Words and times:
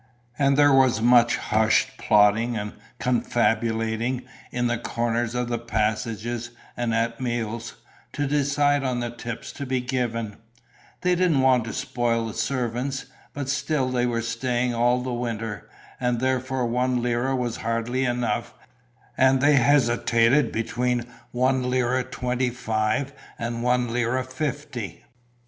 And 0.39 0.57
there 0.57 0.73
was 0.73 0.99
much 0.99 1.35
hushed 1.37 1.95
plotting 1.99 2.57
and 2.57 2.73
confabulating 2.97 4.23
in 4.49 4.65
the 4.65 4.79
corners 4.79 5.35
of 5.35 5.47
the 5.47 5.59
passages 5.59 6.49
and 6.75 6.91
at 6.95 7.21
meals, 7.21 7.75
to 8.13 8.25
decide 8.25 8.83
on 8.83 8.99
the 8.99 9.11
tips 9.11 9.51
to 9.51 9.63
be 9.67 9.79
given: 9.79 10.37
they 11.01 11.13
didn't 11.13 11.41
want 11.41 11.65
to 11.65 11.73
spoil 11.73 12.25
the 12.25 12.33
servants, 12.33 13.05
but 13.35 13.47
still 13.47 13.89
they 13.91 14.07
were 14.07 14.23
staying 14.23 14.73
all 14.73 15.03
the 15.03 15.13
winter; 15.13 15.69
and 15.99 16.19
therefore 16.19 16.65
one 16.65 17.03
lira 17.03 17.35
was 17.35 17.57
hardly 17.57 18.03
enough 18.03 18.55
and 19.15 19.39
they 19.39 19.57
hesitated 19.57 20.51
between 20.51 21.05
one 21.31 21.69
lira 21.69 22.03
twenty 22.03 22.49
five 22.49 23.13
and 23.37 23.61
one 23.61 23.93
lira 23.93 24.23
fifty. 24.23 25.05